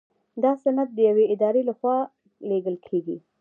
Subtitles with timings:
[0.43, 1.97] دا سند د یوې ادارې لخوا
[2.49, 3.17] لیږل کیږي.